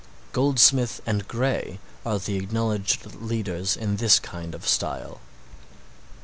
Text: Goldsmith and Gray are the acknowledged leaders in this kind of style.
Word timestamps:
Goldsmith 0.33 0.99
and 1.05 1.27
Gray 1.27 1.77
are 2.03 2.17
the 2.17 2.37
acknowledged 2.37 3.05
leaders 3.21 3.77
in 3.77 3.97
this 3.97 4.17
kind 4.19 4.55
of 4.55 4.67
style. 4.67 5.21